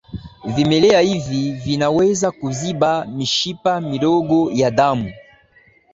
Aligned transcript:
vimelea 0.55 0.99
hivi 1.01 1.51
vinaweza 1.51 2.31
kuziba 2.31 3.05
mishipa 3.05 3.81
midogo 3.81 4.51
ya 4.51 4.71
damu 4.71 5.11